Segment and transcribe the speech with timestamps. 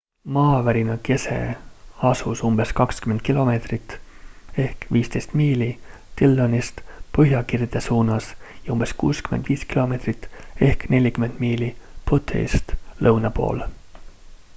[0.35, 1.35] maavärina kese
[2.11, 3.99] asus umbes 20 km
[4.97, 5.67] 15 miili
[6.23, 6.81] dillonist
[7.19, 9.97] põhjakirde suunas ja umbes 65 km
[10.67, 11.69] 40 miili
[12.11, 12.77] butte’ist
[13.09, 13.67] lõuna pool